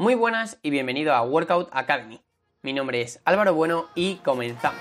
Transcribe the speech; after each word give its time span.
Muy 0.00 0.14
buenas 0.14 0.60
y 0.62 0.70
bienvenido 0.70 1.12
a 1.12 1.22
Workout 1.22 1.70
Academy. 1.72 2.22
Mi 2.62 2.72
nombre 2.72 3.00
es 3.00 3.20
Álvaro 3.24 3.52
Bueno 3.54 3.88
y 3.96 4.18
comenzamos. 4.18 4.80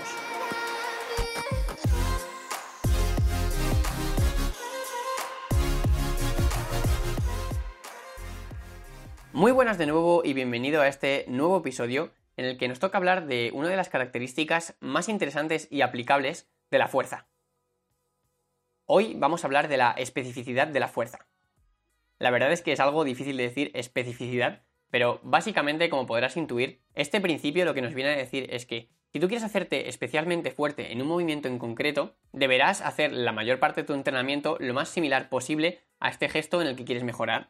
Muy 9.33 9.51
buenas 9.51 9.79
de 9.79 9.87
nuevo 9.87 10.21
y 10.23 10.33
bienvenido 10.33 10.83
a 10.83 10.87
este 10.87 11.25
nuevo 11.27 11.57
episodio 11.57 12.11
en 12.35 12.45
el 12.45 12.59
que 12.59 12.67
nos 12.67 12.77
toca 12.77 12.99
hablar 12.99 13.25
de 13.25 13.49
una 13.55 13.69
de 13.69 13.75
las 13.75 13.89
características 13.89 14.75
más 14.81 15.09
interesantes 15.09 15.67
y 15.71 15.81
aplicables 15.81 16.47
de 16.69 16.77
la 16.77 16.87
fuerza. 16.87 17.25
Hoy 18.85 19.15
vamos 19.15 19.43
a 19.43 19.47
hablar 19.47 19.67
de 19.67 19.77
la 19.77 19.93
especificidad 19.93 20.67
de 20.67 20.79
la 20.79 20.89
fuerza. 20.89 21.25
La 22.19 22.29
verdad 22.29 22.51
es 22.51 22.61
que 22.61 22.71
es 22.71 22.79
algo 22.79 23.03
difícil 23.03 23.35
de 23.37 23.43
decir 23.43 23.71
especificidad, 23.73 24.66
pero 24.89 25.19
básicamente, 25.23 25.89
como 25.89 26.07
podrás 26.07 26.37
intuir, 26.37 26.81
este 26.93 27.21
principio 27.21 27.65
lo 27.65 27.73
que 27.73 27.81
nos 27.81 27.93
viene 27.93 28.11
a 28.11 28.17
decir 28.17 28.47
es 28.51 28.65
que 28.65 28.89
si 29.11 29.19
tú 29.19 29.27
quieres 29.27 29.43
hacerte 29.43 29.89
especialmente 29.89 30.51
fuerte 30.51 30.91
en 30.91 31.01
un 31.01 31.07
movimiento 31.07 31.47
en 31.47 31.59
concreto, 31.59 32.15
deberás 32.33 32.81
hacer 32.81 33.13
la 33.13 33.31
mayor 33.31 33.59
parte 33.59 33.81
de 33.81 33.87
tu 33.87 33.93
entrenamiento 33.93 34.57
lo 34.59 34.73
más 34.73 34.89
similar 34.89 35.29
posible 35.29 35.79
a 35.99 36.09
este 36.09 36.29
gesto 36.29 36.61
en 36.61 36.67
el 36.67 36.75
que 36.75 36.85
quieres 36.85 37.03
mejorar. 37.03 37.49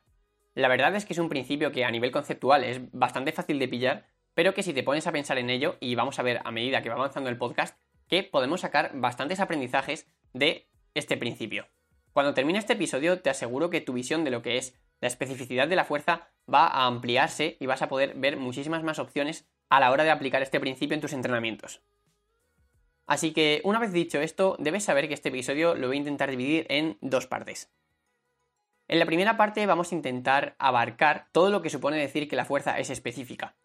La 0.54 0.68
verdad 0.68 0.96
es 0.96 1.06
que 1.06 1.14
es 1.14 1.20
un 1.20 1.30
principio 1.30 1.72
que 1.72 1.86
a 1.86 1.92
nivel 1.92 2.12
conceptual 2.12 2.64
es 2.64 2.80
bastante 2.92 3.32
fácil 3.32 3.60
de 3.60 3.68
pillar, 3.68 4.06
pero 4.34 4.54
que 4.54 4.64
si 4.64 4.74
te 4.74 4.84
pones 4.84 5.08
a 5.08 5.12
pensar 5.12 5.38
en 5.38 5.50
ello, 5.50 5.78
y 5.80 5.96
vamos 5.96 6.20
a 6.20 6.24
ver 6.24 6.42
a 6.44 6.52
medida 6.52 6.82
que 6.82 6.90
va 6.90 6.96
avanzando 6.96 7.30
el 7.30 7.38
podcast, 7.38 7.78
que 8.08 8.24
podemos 8.24 8.62
sacar 8.62 8.92
bastantes 8.94 9.40
aprendizajes 9.40 10.08
de 10.34 10.70
este 10.94 11.18
principio. 11.18 11.68
Cuando 12.14 12.34
termine 12.34 12.60
este 12.60 12.74
episodio, 12.74 13.20
te 13.20 13.30
aseguro 13.30 13.70
que 13.70 13.82
tu 13.82 13.94
visión 13.94 14.24
de 14.24 14.32
lo 14.32 14.42
que 14.42 14.58
es 14.58 14.80
la 15.00 15.08
especificidad 15.08 15.68
de 15.68 15.76
la 15.76 15.86
fuerza 15.86 16.30
va 16.52 16.68
a 16.68 16.86
ampliarse 16.86 17.58
y 17.60 17.66
vas 17.66 17.82
a 17.82 17.90
poder 17.90 18.16
ver 18.16 18.38
muchísimas 18.38 18.84
más 18.84 19.00
opciones 19.00 19.48
a 19.70 19.80
la 19.80 19.92
hora 19.92 20.04
de 20.04 20.12
aplicar 20.12 20.42
este 20.42 20.60
principio 20.60 20.96
en 20.96 21.02
tus 21.02 21.14
entrenamientos. 21.14 21.82
Así 23.06 23.34
que 23.34 23.62
una 23.64 23.80
vez 23.80 23.94
dicho 23.94 24.20
esto, 24.20 24.56
debes 24.60 24.84
saber 24.84 25.08
que 25.08 25.14
este 25.14 25.30
episodio 25.30 25.76
lo 25.76 25.88
voy 25.88 25.98
a 25.98 26.00
intentar 26.00 26.30
dividir 26.30 26.66
en 26.70 26.98
dos 27.02 27.26
partes. 27.28 27.72
En 28.90 29.00
la 29.00 29.06
primera 29.06 29.38
parte 29.38 29.66
vamos 29.66 29.92
a 29.92 29.96
intentar 29.96 30.56
abarcar 30.60 31.28
todo 31.32 31.50
lo 31.50 31.62
que 31.62 31.70
supone 31.70 31.98
decir 31.98 32.28
que 32.30 32.36
la 32.36 32.46
fuerza 32.46 32.80
es 32.80 32.90
específica. 32.90 33.56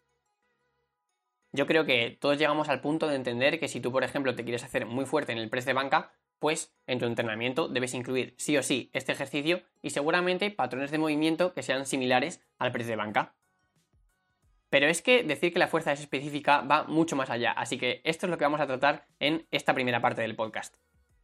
Yo 1.51 1.67
creo 1.67 1.85
que 1.85 2.17
todos 2.19 2.37
llegamos 2.37 2.67
al 2.67 2.81
punto 2.81 3.07
de 3.07 3.15
entender 3.15 3.59
que 3.59 3.67
si 3.67 3.79
tú, 3.79 3.91
por 3.91 4.03
ejemplo, 4.03 4.35
te 4.35 4.43
quieres 4.43 4.63
hacer 4.63 4.85
muy 4.85 5.05
fuerte 5.05 5.31
en 5.31 5.37
el 5.37 5.49
press 5.49 5.65
de 5.65 5.73
banca, 5.73 6.13
pues 6.39 6.73
en 6.87 6.99
tu 6.99 7.05
entrenamiento 7.05 7.67
debes 7.67 7.93
incluir 7.93 8.33
sí 8.37 8.57
o 8.57 8.63
sí 8.63 8.89
este 8.93 9.11
ejercicio 9.11 9.61
y 9.81 9.91
seguramente 9.91 10.51
patrones 10.51 10.91
de 10.91 10.97
movimiento 10.97 11.53
que 11.53 11.63
sean 11.63 11.85
similares 11.85 12.41
al 12.57 12.71
press 12.71 12.87
de 12.87 12.95
banca. 12.95 13.35
Pero 14.69 14.87
es 14.87 15.01
que 15.01 15.23
decir 15.23 15.53
que 15.53 15.59
la 15.59 15.67
fuerza 15.67 15.91
es 15.91 15.99
específica 15.99 16.61
va 16.61 16.83
mucho 16.85 17.15
más 17.15 17.29
allá, 17.29 17.51
así 17.51 17.77
que 17.77 18.01
esto 18.03 18.25
es 18.25 18.31
lo 18.31 18.37
que 18.37 18.45
vamos 18.45 18.59
a 18.59 18.67
tratar 18.67 19.05
en 19.19 19.45
esta 19.51 19.73
primera 19.73 20.01
parte 20.01 20.21
del 20.21 20.35
podcast. 20.35 20.75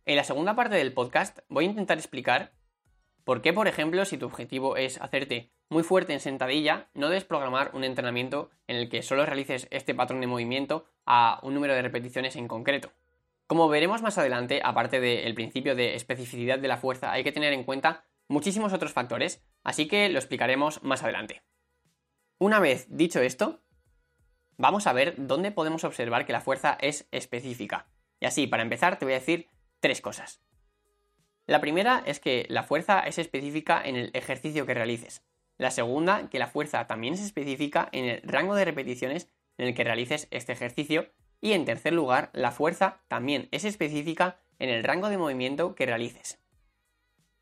En 0.06 0.16
la 0.16 0.24
segunda 0.24 0.56
parte 0.56 0.76
del 0.76 0.94
podcast 0.94 1.40
voy 1.50 1.66
a 1.66 1.70
intentar 1.70 1.98
explicar 1.98 2.52
por 3.24 3.42
qué, 3.42 3.54
por 3.54 3.68
ejemplo, 3.68 4.06
si 4.06 4.18
tu 4.18 4.26
objetivo 4.26 4.78
es 4.78 5.02
hacerte 5.02 5.52
muy 5.70 5.84
fuerte 5.84 6.14
en 6.14 6.20
sentadilla, 6.20 6.90
no 6.94 7.10
debes 7.10 7.26
programar 7.26 7.72
un 7.74 7.84
entrenamiento 7.84 8.50
en 8.68 8.76
el 8.78 8.90
que 8.90 9.04
solo 9.04 9.26
realices 9.26 9.68
este 9.72 9.94
patrón 9.94 10.22
de 10.22 10.28
movimiento 10.28 10.86
a 11.06 11.40
un 11.44 11.54
número 11.54 11.76
de 11.76 11.82
repeticiones 11.82 12.36
en 12.36 12.48
concreto. 12.48 12.92
Como 13.50 13.68
veremos 13.68 14.04
más 14.04 14.20
adelante, 14.20 14.62
aparte 14.64 15.00
del 15.00 15.34
principio 15.34 15.76
de 15.76 15.96
especificidad 15.96 16.60
de 16.60 16.68
la 16.68 16.78
fuerza, 16.78 17.12
hay 17.12 17.24
que 17.24 17.32
tener 17.32 17.52
en 17.52 17.64
cuenta 17.64 18.06
muchísimos 18.28 18.74
otros 18.74 18.94
factores, 18.94 19.44
así 19.64 19.88
que 19.88 20.08
lo 20.10 20.20
explicaremos 20.20 20.84
más 20.84 21.02
adelante. 21.02 21.42
Una 22.38 22.60
vez 22.60 22.86
dicho 22.92 23.20
esto, 23.22 23.64
vamos 24.58 24.86
a 24.86 24.94
ver 24.94 25.16
dónde 25.18 25.52
podemos 25.52 25.84
observar 25.84 26.28
que 26.28 26.32
la 26.32 26.42
fuerza 26.42 26.78
es 26.80 27.08
específica. 27.10 27.90
Y 28.20 28.28
así, 28.28 28.46
para 28.46 28.62
empezar, 28.62 29.00
te 29.00 29.06
voy 29.06 29.16
a 29.16 29.20
decir 29.20 29.50
tres 29.80 30.00
cosas. 30.00 30.44
La 31.48 31.60
primera 31.60 32.04
es 32.06 32.20
que 32.20 32.46
la 32.50 32.62
fuerza 32.62 33.00
es 33.00 33.18
específica 33.18 33.82
en 33.84 33.96
el 33.96 34.12
ejercicio 34.14 34.68
que 34.68 34.76
realices. 34.76 35.26
La 35.58 35.72
segunda, 35.72 36.30
que 36.30 36.38
la 36.38 36.46
fuerza 36.46 36.86
también 36.86 37.16
es 37.16 37.22
específica 37.22 37.90
en 37.94 38.06
el 38.06 38.22
rango 38.22 38.54
de 38.54 38.66
repeticiones 38.66 39.32
en 39.58 39.70
el 39.70 39.74
que 39.74 39.84
realices 39.84 40.28
este 40.30 40.54
ejercicio. 40.54 41.12
Y 41.42 41.54
en 41.54 41.66
tercer 41.66 41.94
lugar, 41.94 42.30
la 42.34 42.52
fuerza 42.52 43.02
también 43.08 43.48
es 43.52 43.66
específica 43.66 44.40
en 44.60 44.70
el 44.70 44.84
rango 44.84 45.10
de 45.10 45.18
movimiento 45.18 45.76
que 45.76 45.86
realices. 45.86 46.40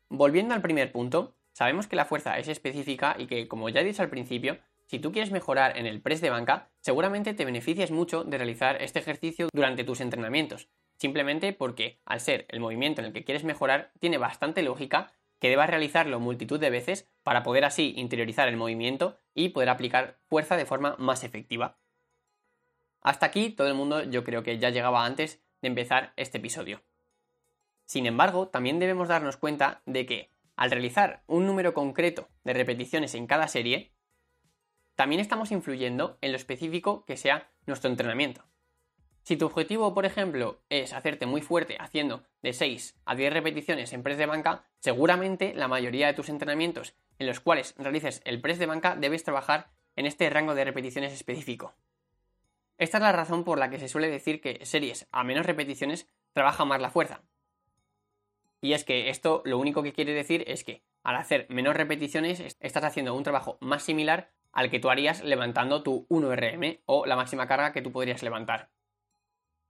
Volviendo 0.08 0.54
al 0.54 0.62
primer 0.62 0.92
punto, 0.92 1.34
sabemos 1.52 1.86
que 1.86 1.96
la 1.96 2.04
fuerza 2.04 2.38
es 2.38 2.48
específica 2.48 3.16
y 3.18 3.26
que, 3.26 3.48
como 3.48 3.68
ya 3.68 3.80
he 3.80 3.84
dicho 3.84 4.02
al 4.02 4.10
principio, 4.10 4.58
si 4.86 4.98
tú 4.98 5.12
quieres 5.12 5.32
mejorar 5.32 5.76
en 5.76 5.86
el 5.86 6.00
press 6.00 6.22
de 6.22 6.30
banca, 6.30 6.70
seguramente 6.80 7.34
te 7.34 7.44
beneficias 7.44 7.90
mucho 7.90 8.24
de 8.24 8.38
realizar 8.38 8.80
este 8.80 9.00
ejercicio 9.00 9.48
durante 9.52 9.84
tus 9.84 10.00
entrenamientos, 10.00 10.70
simplemente 10.96 11.52
porque, 11.52 12.00
al 12.06 12.20
ser 12.20 12.46
el 12.48 12.60
movimiento 12.60 13.02
en 13.02 13.08
el 13.08 13.12
que 13.12 13.24
quieres 13.24 13.44
mejorar, 13.44 13.92
tiene 14.00 14.16
bastante 14.16 14.62
lógica 14.62 15.12
que 15.40 15.50
debas 15.50 15.68
realizarlo 15.68 16.20
multitud 16.20 16.58
de 16.58 16.70
veces 16.70 17.08
para 17.22 17.42
poder 17.42 17.64
así 17.64 17.92
interiorizar 17.96 18.48
el 18.48 18.56
movimiento 18.56 19.18
y 19.34 19.50
poder 19.50 19.68
aplicar 19.68 20.18
fuerza 20.26 20.56
de 20.56 20.64
forma 20.64 20.96
más 20.98 21.22
efectiva. 21.22 21.76
Hasta 23.00 23.26
aquí 23.26 23.50
todo 23.50 23.68
el 23.68 23.74
mundo 23.74 24.02
yo 24.04 24.24
creo 24.24 24.42
que 24.42 24.58
ya 24.58 24.70
llegaba 24.70 25.04
antes 25.04 25.40
de 25.62 25.68
empezar 25.68 26.12
este 26.16 26.38
episodio. 26.38 26.82
Sin 27.84 28.06
embargo, 28.06 28.48
también 28.48 28.78
debemos 28.78 29.08
darnos 29.08 29.36
cuenta 29.36 29.82
de 29.86 30.04
que 30.04 30.30
al 30.56 30.70
realizar 30.70 31.22
un 31.26 31.46
número 31.46 31.72
concreto 31.72 32.28
de 32.44 32.52
repeticiones 32.52 33.14
en 33.14 33.26
cada 33.26 33.48
serie, 33.48 33.92
también 34.94 35.20
estamos 35.20 35.52
influyendo 35.52 36.18
en 36.20 36.32
lo 36.32 36.36
específico 36.36 37.04
que 37.04 37.16
sea 37.16 37.48
nuestro 37.66 37.88
entrenamiento. 37.88 38.44
Si 39.22 39.36
tu 39.36 39.46
objetivo, 39.46 39.94
por 39.94 40.06
ejemplo, 40.06 40.62
es 40.70 40.92
hacerte 40.92 41.26
muy 41.26 41.42
fuerte 41.42 41.76
haciendo 41.78 42.24
de 42.42 42.52
6 42.52 42.98
a 43.04 43.14
10 43.14 43.32
repeticiones 43.32 43.92
en 43.92 44.02
press 44.02 44.18
de 44.18 44.26
banca, 44.26 44.64
seguramente 44.80 45.54
la 45.54 45.68
mayoría 45.68 46.06
de 46.06 46.14
tus 46.14 46.28
entrenamientos 46.28 46.94
en 47.18 47.26
los 47.26 47.38
cuales 47.38 47.74
realices 47.76 48.22
el 48.24 48.40
press 48.40 48.58
de 48.58 48.66
banca 48.66 48.96
debes 48.96 49.24
trabajar 49.24 49.68
en 49.96 50.06
este 50.06 50.30
rango 50.30 50.54
de 50.54 50.64
repeticiones 50.64 51.12
específico. 51.12 51.74
Esta 52.78 52.98
es 52.98 53.02
la 53.02 53.12
razón 53.12 53.44
por 53.44 53.58
la 53.58 53.70
que 53.70 53.78
se 53.78 53.88
suele 53.88 54.08
decir 54.08 54.40
que 54.40 54.64
series 54.64 55.08
a 55.10 55.24
menos 55.24 55.46
repeticiones 55.46 56.08
trabaja 56.32 56.64
más 56.64 56.80
la 56.80 56.90
fuerza. 56.90 57.22
Y 58.60 58.72
es 58.72 58.84
que 58.84 59.10
esto 59.10 59.42
lo 59.44 59.58
único 59.58 59.82
que 59.82 59.92
quiere 59.92 60.12
decir 60.12 60.44
es 60.46 60.64
que 60.64 60.82
al 61.02 61.16
hacer 61.16 61.46
menos 61.48 61.76
repeticiones 61.76 62.56
estás 62.60 62.84
haciendo 62.84 63.14
un 63.14 63.24
trabajo 63.24 63.58
más 63.60 63.82
similar 63.82 64.30
al 64.52 64.70
que 64.70 64.80
tú 64.80 64.90
harías 64.90 65.22
levantando 65.22 65.82
tu 65.82 66.06
1RM 66.08 66.80
o 66.86 67.06
la 67.06 67.16
máxima 67.16 67.46
carga 67.46 67.72
que 67.72 67.82
tú 67.82 67.92
podrías 67.92 68.22
levantar. 68.22 68.70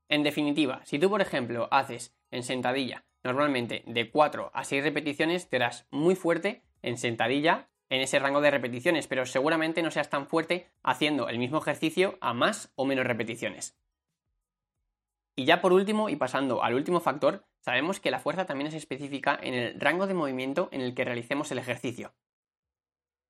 En 0.07 0.23
definitiva, 0.23 0.81
si 0.85 0.97
tú 0.97 1.09
por 1.09 1.21
ejemplo 1.21 1.67
haces 1.71 2.15
en 2.31 2.43
sentadilla 2.43 3.05
normalmente 3.23 3.83
de 3.85 4.09
4 4.09 4.51
a 4.53 4.63
6 4.63 4.83
repeticiones, 4.83 5.49
te 5.49 5.57
harás 5.57 5.87
muy 5.91 6.15
fuerte 6.15 6.63
en 6.81 6.97
sentadilla 6.97 7.69
en 7.89 8.01
ese 8.01 8.19
rango 8.19 8.41
de 8.41 8.51
repeticiones, 8.51 9.07
pero 9.07 9.25
seguramente 9.25 9.81
no 9.81 9.91
seas 9.91 10.09
tan 10.09 10.27
fuerte 10.27 10.69
haciendo 10.83 11.27
el 11.27 11.39
mismo 11.39 11.57
ejercicio 11.57 12.17
a 12.21 12.33
más 12.33 12.71
o 12.75 12.85
menos 12.85 13.05
repeticiones. 13.05 13.77
Y 15.35 15.45
ya 15.45 15.61
por 15.61 15.73
último, 15.73 16.09
y 16.09 16.15
pasando 16.15 16.63
al 16.63 16.75
último 16.75 16.99
factor, 16.99 17.45
sabemos 17.61 17.99
que 17.99 18.11
la 18.11 18.19
fuerza 18.19 18.45
también 18.45 18.67
es 18.67 18.73
específica 18.73 19.39
en 19.41 19.53
el 19.53 19.79
rango 19.79 20.05
de 20.05 20.13
movimiento 20.13 20.69
en 20.71 20.81
el 20.81 20.93
que 20.93 21.05
realicemos 21.05 21.51
el 21.51 21.59
ejercicio. 21.59 22.13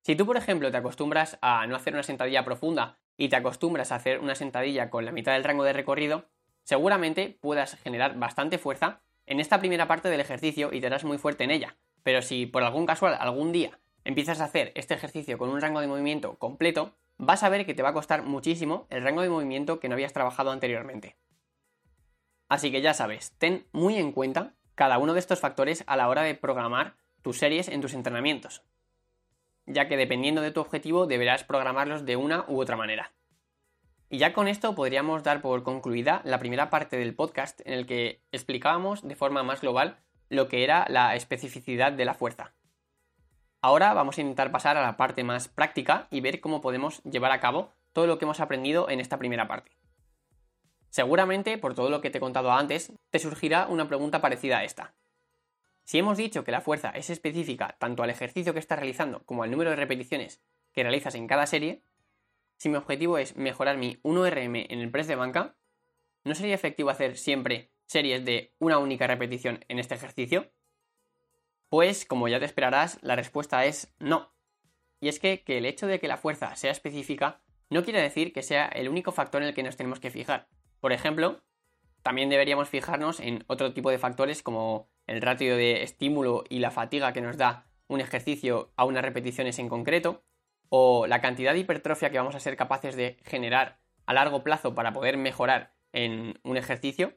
Si 0.02 0.16
tú, 0.16 0.26
por 0.26 0.36
ejemplo, 0.36 0.70
te 0.70 0.76
acostumbras 0.76 1.38
a 1.40 1.66
no 1.66 1.76
hacer 1.76 1.94
una 1.94 2.02
sentadilla 2.02 2.44
profunda 2.44 2.98
y 3.16 3.28
te 3.28 3.36
acostumbras 3.36 3.92
a 3.92 3.96
hacer 3.96 4.18
una 4.18 4.34
sentadilla 4.34 4.90
con 4.90 5.04
la 5.04 5.12
mitad 5.12 5.34
del 5.34 5.44
rango 5.44 5.62
de 5.62 5.72
recorrido, 5.72 6.24
seguramente 6.64 7.38
puedas 7.40 7.76
generar 7.76 8.18
bastante 8.18 8.58
fuerza 8.58 9.02
en 9.26 9.40
esta 9.40 9.58
primera 9.60 9.86
parte 9.86 10.08
del 10.08 10.20
ejercicio 10.20 10.72
y 10.72 10.80
te 10.80 10.86
harás 10.86 11.04
muy 11.04 11.18
fuerte 11.18 11.44
en 11.44 11.50
ella. 11.50 11.76
Pero 12.02 12.22
si 12.22 12.46
por 12.46 12.62
algún 12.62 12.86
casual 12.86 13.16
algún 13.20 13.52
día 13.52 13.78
empiezas 14.04 14.40
a 14.40 14.44
hacer 14.44 14.72
este 14.74 14.94
ejercicio 14.94 15.38
con 15.38 15.50
un 15.50 15.60
rango 15.60 15.80
de 15.80 15.86
movimiento 15.86 16.36
completo, 16.38 16.94
vas 17.18 17.42
a 17.42 17.48
ver 17.48 17.66
que 17.66 17.74
te 17.74 17.82
va 17.82 17.90
a 17.90 17.94
costar 17.94 18.22
muchísimo 18.22 18.86
el 18.90 19.02
rango 19.02 19.22
de 19.22 19.28
movimiento 19.28 19.80
que 19.80 19.88
no 19.88 19.94
habías 19.94 20.12
trabajado 20.12 20.50
anteriormente. 20.50 21.16
Así 22.48 22.72
que 22.72 22.80
ya 22.80 22.94
sabes, 22.94 23.32
ten 23.38 23.66
muy 23.72 23.96
en 23.96 24.12
cuenta 24.12 24.54
cada 24.74 24.98
uno 24.98 25.12
de 25.12 25.20
estos 25.20 25.40
factores 25.40 25.84
a 25.86 25.96
la 25.96 26.08
hora 26.08 26.22
de 26.22 26.34
programar 26.34 26.96
tus 27.22 27.38
series 27.38 27.68
en 27.68 27.80
tus 27.80 27.94
entrenamientos, 27.94 28.62
ya 29.66 29.86
que 29.86 29.96
dependiendo 29.96 30.40
de 30.40 30.50
tu 30.50 30.60
objetivo 30.60 31.06
deberás 31.06 31.44
programarlos 31.44 32.06
de 32.06 32.16
una 32.16 32.44
u 32.48 32.60
otra 32.60 32.76
manera. 32.76 33.12
Y 34.08 34.18
ya 34.18 34.32
con 34.32 34.48
esto 34.48 34.74
podríamos 34.74 35.22
dar 35.22 35.40
por 35.40 35.62
concluida 35.62 36.22
la 36.24 36.40
primera 36.40 36.70
parte 36.70 36.96
del 36.96 37.14
podcast 37.14 37.60
en 37.64 37.74
el 37.74 37.86
que 37.86 38.22
explicábamos 38.32 39.06
de 39.06 39.14
forma 39.14 39.44
más 39.44 39.60
global 39.60 39.98
lo 40.28 40.48
que 40.48 40.64
era 40.64 40.86
la 40.88 41.14
especificidad 41.14 41.92
de 41.92 42.04
la 42.04 42.14
fuerza. 42.14 42.52
Ahora 43.62 43.92
vamos 43.92 44.16
a 44.16 44.22
intentar 44.22 44.50
pasar 44.50 44.78
a 44.78 44.82
la 44.82 44.96
parte 44.96 45.22
más 45.22 45.48
práctica 45.48 46.08
y 46.10 46.20
ver 46.20 46.40
cómo 46.40 46.62
podemos 46.62 47.02
llevar 47.02 47.32
a 47.32 47.40
cabo 47.40 47.72
todo 47.92 48.06
lo 48.06 48.18
que 48.18 48.24
hemos 48.24 48.40
aprendido 48.40 48.88
en 48.88 49.00
esta 49.00 49.18
primera 49.18 49.48
parte. 49.48 49.76
Seguramente, 50.88 51.58
por 51.58 51.74
todo 51.74 51.90
lo 51.90 52.00
que 52.00 52.10
te 52.10 52.18
he 52.18 52.20
contado 52.20 52.52
antes, 52.52 52.92
te 53.10 53.18
surgirá 53.18 53.66
una 53.66 53.86
pregunta 53.86 54.20
parecida 54.20 54.58
a 54.58 54.64
esta. 54.64 54.94
Si 55.84 55.98
hemos 55.98 56.16
dicho 56.16 56.42
que 56.42 56.52
la 56.52 56.62
fuerza 56.62 56.90
es 56.90 57.10
específica 57.10 57.76
tanto 57.78 58.02
al 58.02 58.10
ejercicio 58.10 58.54
que 58.54 58.60
estás 58.60 58.78
realizando 58.78 59.24
como 59.24 59.42
al 59.42 59.50
número 59.50 59.70
de 59.70 59.76
repeticiones 59.76 60.40
que 60.72 60.82
realizas 60.82 61.14
en 61.14 61.26
cada 61.26 61.46
serie, 61.46 61.82
si 62.56 62.68
mi 62.68 62.76
objetivo 62.76 63.18
es 63.18 63.36
mejorar 63.36 63.76
mi 63.76 63.96
1RM 64.02 64.66
en 64.70 64.80
el 64.80 64.90
press 64.90 65.06
de 65.06 65.16
banca, 65.16 65.56
¿no 66.24 66.34
sería 66.34 66.54
efectivo 66.54 66.90
hacer 66.90 67.16
siempre 67.18 67.72
series 67.86 68.24
de 68.24 68.54
una 68.58 68.78
única 68.78 69.06
repetición 69.06 69.64
en 69.68 69.78
este 69.78 69.96
ejercicio? 69.96 70.50
Pues, 71.70 72.04
como 72.04 72.28
ya 72.28 72.38
te 72.38 72.44
esperarás, 72.44 72.98
la 73.00 73.16
respuesta 73.16 73.64
es 73.64 73.94
no. 73.98 74.34
Y 75.00 75.08
es 75.08 75.18
que, 75.18 75.42
que 75.42 75.56
el 75.56 75.64
hecho 75.64 75.86
de 75.86 75.98
que 75.98 76.08
la 76.08 76.18
fuerza 76.18 76.54
sea 76.56 76.72
específica 76.72 77.40
no 77.70 77.84
quiere 77.84 78.02
decir 78.02 78.32
que 78.32 78.42
sea 78.42 78.66
el 78.66 78.88
único 78.88 79.12
factor 79.12 79.40
en 79.40 79.48
el 79.48 79.54
que 79.54 79.62
nos 79.62 79.76
tenemos 79.76 80.00
que 80.00 80.10
fijar. 80.10 80.48
Por 80.80 80.92
ejemplo, 80.92 81.42
también 82.02 82.28
deberíamos 82.28 82.68
fijarnos 82.68 83.20
en 83.20 83.44
otro 83.46 83.72
tipo 83.72 83.90
de 83.90 83.98
factores 83.98 84.42
como 84.42 84.90
el 85.06 85.22
ratio 85.22 85.56
de 85.56 85.82
estímulo 85.82 86.44
y 86.48 86.58
la 86.58 86.70
fatiga 86.72 87.12
que 87.12 87.20
nos 87.20 87.36
da 87.36 87.66
un 87.86 88.00
ejercicio 88.00 88.72
a 88.76 88.84
unas 88.84 89.04
repeticiones 89.04 89.58
en 89.58 89.68
concreto, 89.68 90.24
o 90.68 91.06
la 91.06 91.20
cantidad 91.20 91.52
de 91.52 91.60
hipertrofia 91.60 92.10
que 92.10 92.18
vamos 92.18 92.34
a 92.34 92.40
ser 92.40 92.56
capaces 92.56 92.96
de 92.96 93.16
generar 93.24 93.80
a 94.06 94.14
largo 94.14 94.42
plazo 94.42 94.74
para 94.74 94.92
poder 94.92 95.16
mejorar 95.16 95.74
en 95.92 96.38
un 96.42 96.56
ejercicio, 96.56 97.16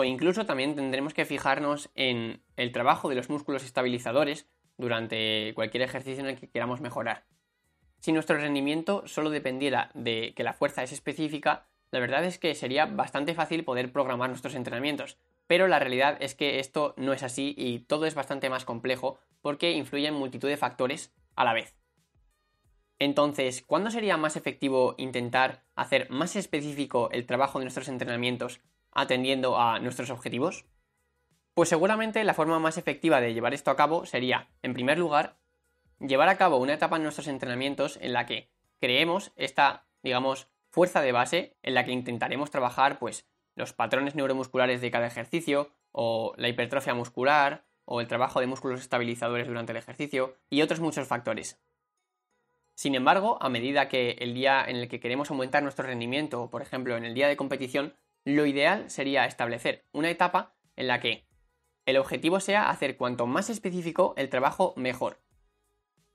o 0.00 0.04
incluso 0.04 0.46
también 0.46 0.74
tendremos 0.74 1.12
que 1.12 1.26
fijarnos 1.26 1.90
en 1.94 2.42
el 2.56 2.72
trabajo 2.72 3.10
de 3.10 3.16
los 3.16 3.28
músculos 3.28 3.64
estabilizadores 3.64 4.46
durante 4.78 5.52
cualquier 5.54 5.82
ejercicio 5.82 6.24
en 6.24 6.30
el 6.30 6.40
que 6.40 6.48
queramos 6.48 6.80
mejorar. 6.80 7.26
Si 7.98 8.10
nuestro 8.12 8.38
rendimiento 8.38 9.06
solo 9.06 9.28
dependiera 9.28 9.90
de 9.92 10.32
que 10.34 10.42
la 10.42 10.54
fuerza 10.54 10.82
es 10.82 10.92
específica, 10.92 11.66
la 11.90 12.00
verdad 12.00 12.24
es 12.24 12.38
que 12.38 12.54
sería 12.54 12.86
bastante 12.86 13.34
fácil 13.34 13.62
poder 13.62 13.92
programar 13.92 14.30
nuestros 14.30 14.54
entrenamientos, 14.54 15.18
pero 15.46 15.68
la 15.68 15.78
realidad 15.78 16.16
es 16.20 16.34
que 16.34 16.60
esto 16.60 16.94
no 16.96 17.12
es 17.12 17.22
así 17.22 17.54
y 17.58 17.80
todo 17.80 18.06
es 18.06 18.14
bastante 18.14 18.48
más 18.48 18.64
complejo 18.64 19.18
porque 19.42 19.72
influyen 19.72 20.14
multitud 20.14 20.48
de 20.48 20.56
factores 20.56 21.12
a 21.36 21.44
la 21.44 21.52
vez. 21.52 21.74
Entonces, 22.98 23.62
¿cuándo 23.66 23.90
sería 23.90 24.16
más 24.16 24.36
efectivo 24.36 24.94
intentar 24.96 25.62
hacer 25.74 26.08
más 26.08 26.36
específico 26.36 27.10
el 27.12 27.26
trabajo 27.26 27.58
de 27.58 27.66
nuestros 27.66 27.88
entrenamientos 27.88 28.62
atendiendo 28.92 29.58
a 29.58 29.78
nuestros 29.78 30.10
objetivos? 30.10 30.66
Pues 31.54 31.68
seguramente 31.68 32.24
la 32.24 32.34
forma 32.34 32.58
más 32.58 32.78
efectiva 32.78 33.20
de 33.20 33.34
llevar 33.34 33.54
esto 33.54 33.70
a 33.70 33.76
cabo 33.76 34.06
sería, 34.06 34.48
en 34.62 34.74
primer 34.74 34.98
lugar, 34.98 35.36
llevar 35.98 36.28
a 36.28 36.38
cabo 36.38 36.56
una 36.58 36.74
etapa 36.74 36.96
en 36.96 37.02
nuestros 37.02 37.28
entrenamientos 37.28 37.98
en 38.00 38.12
la 38.12 38.26
que 38.26 38.50
creemos 38.80 39.32
esta, 39.36 39.86
digamos, 40.02 40.48
fuerza 40.70 41.02
de 41.02 41.12
base 41.12 41.56
en 41.62 41.74
la 41.74 41.84
que 41.84 41.92
intentaremos 41.92 42.50
trabajar 42.50 42.98
pues 42.98 43.28
los 43.56 43.72
patrones 43.72 44.14
neuromusculares 44.14 44.80
de 44.80 44.90
cada 44.90 45.06
ejercicio 45.06 45.70
o 45.92 46.32
la 46.36 46.48
hipertrofia 46.48 46.94
muscular 46.94 47.64
o 47.84 48.00
el 48.00 48.06
trabajo 48.06 48.40
de 48.40 48.46
músculos 48.46 48.80
estabilizadores 48.80 49.48
durante 49.48 49.72
el 49.72 49.78
ejercicio 49.78 50.36
y 50.48 50.62
otros 50.62 50.80
muchos 50.80 51.08
factores. 51.08 51.60
Sin 52.74 52.94
embargo, 52.94 53.36
a 53.42 53.48
medida 53.48 53.88
que 53.88 54.12
el 54.20 54.32
día 54.32 54.64
en 54.64 54.76
el 54.76 54.88
que 54.88 55.00
queremos 55.00 55.30
aumentar 55.30 55.62
nuestro 55.62 55.84
rendimiento, 55.84 56.48
por 56.48 56.62
ejemplo 56.62 56.96
en 56.96 57.04
el 57.04 57.14
día 57.14 57.28
de 57.28 57.36
competición, 57.36 57.94
lo 58.24 58.46
ideal 58.46 58.90
sería 58.90 59.26
establecer 59.26 59.84
una 59.92 60.10
etapa 60.10 60.54
en 60.76 60.86
la 60.86 61.00
que 61.00 61.26
el 61.86 61.96
objetivo 61.96 62.40
sea 62.40 62.70
hacer 62.70 62.96
cuanto 62.96 63.26
más 63.26 63.50
específico 63.50 64.14
el 64.16 64.28
trabajo 64.28 64.74
mejor, 64.76 65.20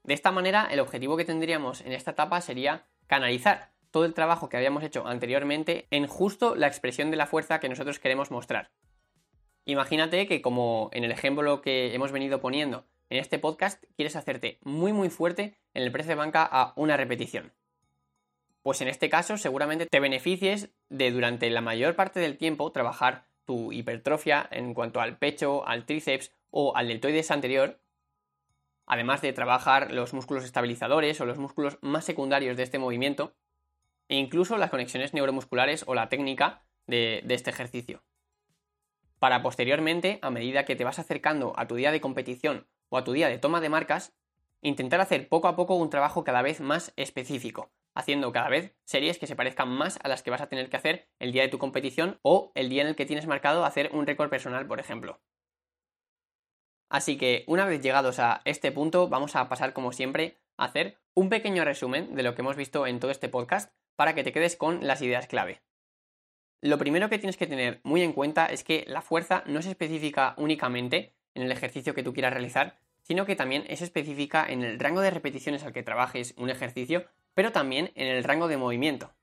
de 0.06 0.13
esta 0.13 0.31
manera, 0.31 0.68
el 0.69 0.80
objetivo 0.80 1.18
que 1.18 1.25
tendríamos 1.25 1.81
en 1.81 1.92
esta 1.92 2.12
etapa 2.12 2.40
sería 2.40 2.86
canalizar 3.07 3.72
todo 3.90 4.06
el 4.06 4.13
trabajo 4.13 4.50
que 4.50 4.57
habíamos 4.57 4.84
hecho 4.84 5.07
anteriormente 5.07 5.88
en 5.90 6.06
justo 6.06 6.56
la 6.56 6.68
expresión 6.68 7.10
de 7.10 7.18
la 7.18 7.25
fuerza 7.25 7.60
que 7.60 7.69
nosotros 7.69 7.98
queremos 7.98 8.30
mostrar. 8.30 8.69
Imagínate 9.66 10.28
que 10.28 10.44
como 10.44 10.92
en 10.94 11.06
el 11.06 11.12
ejemplo 11.12 11.62
que 11.62 11.96
hemos 11.96 12.12
venido 12.12 12.40
poniendo 12.40 12.86
en 13.10 13.18
este 13.18 13.40
podcast, 13.40 13.84
quieres 13.96 14.16
hacerte 14.16 14.60
muy 14.62 14.94
muy 14.94 15.10
fuerte 15.10 15.58
en 15.74 15.81
el 15.81 15.92
precio 15.92 16.10
de 16.10 16.16
banca 16.16 16.48
a 16.51 16.74
una 16.75 16.98
repetición. 16.98 17.54
Pues 18.65 18.81
en 18.81 18.88
este 18.88 19.12
caso 19.12 19.38
seguramente 19.38 19.85
te 19.85 20.00
beneficies 20.00 20.71
de 20.89 21.12
durante 21.12 21.47
la 21.51 21.62
mayor 21.62 21.95
parte 21.95 22.19
del 22.19 22.35
tiempo 22.35 22.71
trabajar 22.71 23.27
tu 23.45 23.71
hipertrofia 23.71 24.50
en 24.50 24.73
cuanto 24.73 25.01
al 25.01 25.19
pecho, 25.19 25.67
al 25.67 25.85
tríceps 25.85 26.33
o 26.50 26.75
al 26.75 26.88
deltoides 26.88 27.29
anterior 27.29 27.79
además 28.88 29.21
de 29.21 29.33
trabajar 29.33 29.91
los 29.91 30.13
músculos 30.13 30.44
estabilizadores 30.45 31.19
o 31.21 31.25
los 31.25 31.38
músculos 31.38 31.77
más 31.81 32.06
secundarios 32.06 32.57
de 32.57 32.63
este 32.63 32.79
movimiento, 32.79 33.35
e 34.07 34.15
incluso 34.15 34.57
las 34.57 34.69
conexiones 34.69 35.13
neuromusculares 35.13 35.83
o 35.88 35.95
la 35.95 36.09
técnica 36.09 36.63
de, 36.88 37.23
este 37.29 37.50
ejercicio. 37.50 38.03
Para 39.19 39.41
posteriormente, 39.41 40.19
a 40.21 40.29
medida 40.29 40.65
que 40.65 40.75
te 40.75 40.83
vas 40.83 41.00
acercando 41.00 41.53
a 41.57 41.67
tu 41.67 41.75
día 41.75 41.91
de 41.91 42.01
competición 42.01 42.67
o 42.89 42.97
a 42.97 43.03
tu 43.03 43.13
día 43.13 43.29
de 43.29 43.39
toma 43.39 43.62
de 43.62 43.69
marcas, 43.69 44.13
intentar 44.62 45.01
hacer 45.01 45.27
poco 45.27 45.47
a 45.47 45.56
poco 45.56 45.75
un 45.75 45.89
trabajo 45.89 46.23
cada 46.23 46.41
vez 46.41 46.59
más 46.59 46.94
específico, 46.95 47.71
haciendo 47.95 48.31
cada 48.31 48.50
vez 48.50 48.75
series 48.83 49.18
que 49.18 49.25
se 49.25 49.36
parezcan 49.36 49.69
más 49.69 49.97
a 50.03 50.09
las 50.09 50.21
que 50.21 50.30
vas 50.30 50.42
a 50.42 50.47
tener 50.47 50.69
que 50.69 50.77
hacer 50.77 51.07
el 51.18 51.31
día 51.31 51.42
de 51.42 51.47
tu 51.47 51.57
competición 51.57 52.19
o 52.21 52.51
el 52.53 52.69
día 52.69 52.81
en 52.81 52.89
el 52.89 52.95
que 52.95 53.06
tienes 53.06 53.25
marcado 53.25 53.65
hacer 53.65 53.89
un 53.94 54.06
récord 54.06 54.30
personal, 54.30 54.68
por 54.68 54.80
ejemplo. 54.80 55.21
Así 56.89 57.18
que 57.18 57.44
una 57.47 57.65
vez 57.65 57.81
llegados 57.81 58.19
a 58.19 58.42
este 58.45 58.71
punto 58.71 59.07
vamos 59.07 59.36
a 59.36 59.50
pasar 59.50 59.74
como 59.74 59.92
siempre 59.92 60.38
a 60.57 60.65
hacer 60.65 61.00
un 61.15 61.30
pequeño 61.30 61.65
resumen 61.65 62.15
de 62.15 62.24
lo 62.24 62.36
que 62.36 62.42
hemos 62.42 62.57
visto 62.57 62.86
en 62.86 63.00
todo 63.00 63.12
este 63.12 63.30
podcast 63.30 63.74
para 63.95 64.13
que 64.13 64.24
te 64.24 64.31
quedes 64.31 64.56
con 64.56 64.86
las 64.86 65.01
ideas 65.01 65.27
clave. 65.27 65.62
Lo 66.62 66.77
primero 66.77 67.09
que 67.09 67.18
tienes 67.18 67.38
que 67.38 67.48
tener 67.48 67.80
muy 67.83 68.01
en 68.01 68.13
cuenta 68.13 68.45
es 68.48 68.63
que 68.63 68.86
la 68.88 69.01
fuerza 69.01 69.44
no 69.45 69.59
es 69.59 69.65
específica 69.65 70.36
únicamente 70.38 71.15
en 71.33 71.44
el 71.44 71.51
ejercicio 71.51 71.94
que 71.94 72.03
tú 72.03 72.13
quieras 72.13 72.33
realizar, 72.33 72.80
sino 73.01 73.25
que 73.25 73.36
también 73.36 73.65
es 73.68 73.81
específica 73.81 74.45
en 74.48 74.63
el 74.63 74.80
rango 74.80 75.01
de 75.01 75.12
repeticiones 75.12 75.63
al 75.63 75.74
que 75.74 75.83
trabajes 75.83 76.33
un 76.38 76.50
ejercicio, 76.50 77.06
pero 77.36 77.52
también 77.52 77.92
en 77.94 78.08
el 78.08 78.24
rango 78.24 78.48
de 78.48 78.58
movimiento. 78.58 79.14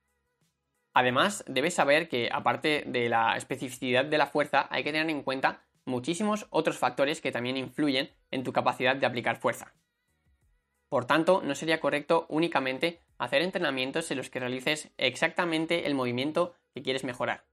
Además, 0.95 1.45
debes 1.49 1.75
saber 1.75 2.09
que 2.09 2.29
aparte 2.31 2.85
de 2.87 3.09
la 3.09 3.37
especificidad 3.37 4.05
de 4.05 4.19
la 4.19 4.27
fuerza, 4.27 4.69
hay 4.71 4.85
que 4.85 4.93
tener 4.93 5.11
en 5.11 5.23
cuenta 5.23 5.65
muchísimos 5.85 6.47
otros 6.51 6.79
factores 6.79 7.21
que 7.21 7.33
también 7.33 7.57
influyen 7.57 8.11
en 8.31 8.45
tu 8.45 8.53
capacidad 8.53 8.95
de 8.95 9.07
aplicar 9.07 9.39
fuerza. 9.39 9.75
Por 10.89 11.07
tanto, 11.07 11.41
no 11.43 11.55
sería 11.55 11.81
correcto 11.81 12.27
únicamente 12.29 13.01
hacer 13.19 13.43
entrenamientos 13.43 14.11
en 14.11 14.19
los 14.19 14.31
que 14.31 14.41
realices 14.41 14.93
exactamente 14.99 15.87
el 15.87 15.95
movimiento 15.95 16.55
que 16.75 16.83
quieres 16.83 17.03
mejorar. 17.03 17.47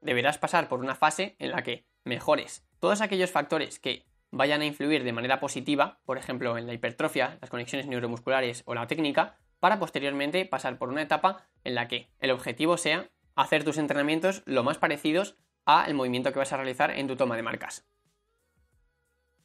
Deberás 0.00 0.38
pasar 0.38 0.68
por 0.68 0.80
una 0.80 0.94
fase 0.94 1.36
en 1.38 1.50
la 1.50 1.62
que 1.62 1.84
mejores 2.04 2.66
todos 2.78 3.00
aquellos 3.00 3.30
factores 3.30 3.78
que 3.78 4.04
vayan 4.30 4.60
a 4.60 4.66
influir 4.66 5.04
de 5.04 5.12
manera 5.12 5.40
positiva, 5.40 5.98
por 6.04 6.18
ejemplo 6.18 6.56
en 6.58 6.66
la 6.66 6.74
hipertrofia, 6.74 7.38
las 7.40 7.50
conexiones 7.50 7.86
neuromusculares 7.86 8.62
o 8.66 8.74
la 8.74 8.86
técnica, 8.86 9.36
para 9.60 9.78
posteriormente 9.78 10.44
pasar 10.46 10.78
por 10.78 10.88
una 10.88 11.02
etapa 11.02 11.46
en 11.64 11.74
la 11.74 11.88
que 11.88 12.10
el 12.20 12.30
objetivo 12.30 12.76
sea 12.76 13.10
hacer 13.34 13.64
tus 13.64 13.78
entrenamientos 13.78 14.42
lo 14.46 14.64
más 14.64 14.78
parecidos 14.78 15.36
a 15.64 15.86
el 15.86 15.94
movimiento 15.94 16.32
que 16.32 16.38
vas 16.38 16.52
a 16.52 16.56
realizar 16.56 16.90
en 16.90 17.06
tu 17.06 17.16
toma 17.16 17.36
de 17.36 17.42
marcas. 17.42 17.86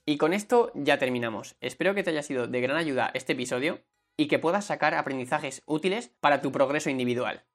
Y 0.05 0.17
con 0.17 0.33
esto 0.33 0.71
ya 0.75 0.97
terminamos. 0.97 1.55
Espero 1.61 1.93
que 1.93 2.03
te 2.03 2.09
haya 2.09 2.23
sido 2.23 2.47
de 2.47 2.61
gran 2.61 2.77
ayuda 2.77 3.11
este 3.13 3.33
episodio 3.33 3.81
y 4.17 4.27
que 4.27 4.39
puedas 4.39 4.65
sacar 4.65 4.93
aprendizajes 4.93 5.61
útiles 5.65 6.11
para 6.19 6.41
tu 6.41 6.51
progreso 6.51 6.89
individual. 6.89 7.45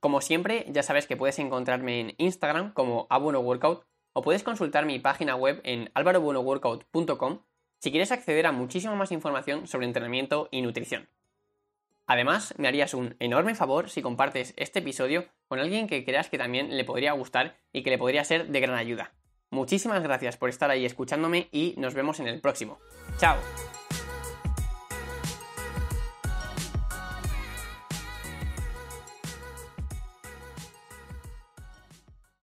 Como 0.00 0.20
siempre, 0.20 0.64
ya 0.68 0.82
sabes 0.82 1.06
que 1.06 1.16
puedes 1.16 1.38
encontrarme 1.38 2.00
en 2.00 2.14
Instagram 2.18 2.72
como 2.72 3.06
abuenoworkout 3.10 3.84
o 4.12 4.22
puedes 4.22 4.44
consultar 4.44 4.86
mi 4.86 4.98
página 5.00 5.34
web 5.34 5.60
en 5.64 5.90
alvarobuenoworkout.com 5.94 7.40
si 7.80 7.90
quieres 7.90 8.12
acceder 8.12 8.46
a 8.46 8.52
muchísima 8.52 8.94
más 8.94 9.12
información 9.12 9.66
sobre 9.66 9.86
entrenamiento 9.86 10.48
y 10.50 10.62
nutrición. 10.62 11.08
Además, 12.08 12.54
me 12.56 12.66
harías 12.66 12.94
un 12.94 13.14
enorme 13.20 13.54
favor 13.54 13.90
si 13.90 14.00
compartes 14.00 14.54
este 14.56 14.78
episodio 14.78 15.26
con 15.46 15.60
alguien 15.60 15.86
que 15.86 16.04
creas 16.06 16.30
que 16.30 16.38
también 16.38 16.74
le 16.74 16.84
podría 16.84 17.12
gustar 17.12 17.58
y 17.70 17.82
que 17.82 17.90
le 17.90 17.98
podría 17.98 18.24
ser 18.24 18.48
de 18.48 18.60
gran 18.60 18.76
ayuda. 18.76 19.12
Muchísimas 19.50 20.02
gracias 20.02 20.38
por 20.38 20.48
estar 20.48 20.70
ahí 20.70 20.86
escuchándome 20.86 21.48
y 21.52 21.74
nos 21.76 21.94
vemos 21.94 22.18
en 22.18 22.28
el 22.28 22.40
próximo. 22.40 22.78
¡Chao! 23.18 23.36